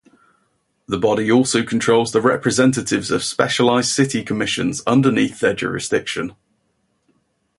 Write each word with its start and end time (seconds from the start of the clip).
The 0.87 0.97
body 0.97 1.31
also 1.31 1.63
controls 1.63 2.11
the 2.11 2.21
representatives 2.21 3.11
of 3.11 3.23
specialized 3.23 3.89
city 3.91 4.23
commissions 4.23 4.81
underneath 4.87 5.39
their 5.41 5.53
jurisdiction. 5.53 6.35